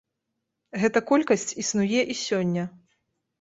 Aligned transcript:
Гэта 0.83 0.99
колькасць 1.11 1.45
існуе 1.65 2.01
і 2.15 2.19
сёння. 2.23 2.65